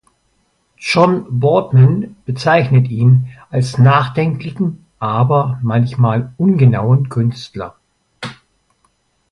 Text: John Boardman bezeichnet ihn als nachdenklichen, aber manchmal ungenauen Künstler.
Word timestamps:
John 0.79 1.27
Boardman 1.39 2.15
bezeichnet 2.25 2.89
ihn 2.89 3.27
als 3.51 3.77
nachdenklichen, 3.77 4.83
aber 4.97 5.59
manchmal 5.61 6.33
ungenauen 6.39 7.07
Künstler. 7.09 7.75